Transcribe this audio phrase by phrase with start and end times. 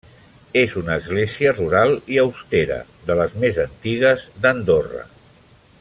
[0.61, 2.79] És una església rural i austera,
[3.11, 5.07] de les més antigues d'Andorra.